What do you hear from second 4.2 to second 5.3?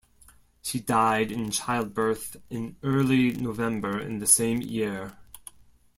same year.